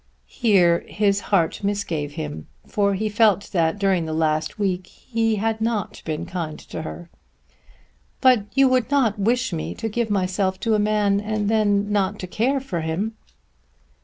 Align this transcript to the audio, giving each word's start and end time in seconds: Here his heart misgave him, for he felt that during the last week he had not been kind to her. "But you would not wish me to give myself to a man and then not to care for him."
Here 0.25 0.79
his 0.87 1.19
heart 1.19 1.63
misgave 1.63 2.13
him, 2.13 2.47
for 2.65 2.95
he 2.95 3.07
felt 3.07 3.51
that 3.51 3.77
during 3.77 4.05
the 4.05 4.13
last 4.15 4.57
week 4.57 4.87
he 4.87 5.35
had 5.35 5.61
not 5.61 6.01
been 6.05 6.25
kind 6.25 6.57
to 6.57 6.81
her. 6.81 7.11
"But 8.19 8.45
you 8.55 8.67
would 8.67 8.89
not 8.89 9.19
wish 9.19 9.53
me 9.53 9.75
to 9.75 9.87
give 9.89 10.09
myself 10.09 10.59
to 10.61 10.73
a 10.73 10.79
man 10.79 11.19
and 11.19 11.49
then 11.49 11.91
not 11.91 12.17
to 12.21 12.25
care 12.25 12.59
for 12.59 12.81
him." 12.81 13.15